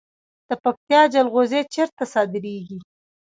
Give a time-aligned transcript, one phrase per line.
[0.47, 2.79] د پکتیا جلغوزي چیرته صادریږي؟